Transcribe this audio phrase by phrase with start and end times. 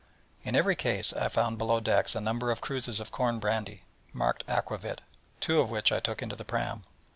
[0.43, 4.43] In every case I found below decks a number of cruses of corn brandy, marked
[4.47, 5.01] aquavit,
[5.39, 6.81] two of which I took into the pram.